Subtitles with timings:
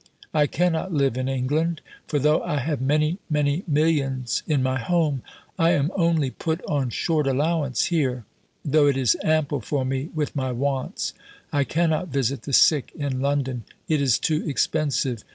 [0.33, 5.21] I cannot live in England; for though I have many many millions in my Home,
[5.59, 8.25] I am only put on short allowance here,
[8.65, 11.13] tho' it is ample for me with my wants.
[11.53, 15.23] I cannot visit the sick in London: it is too expensive.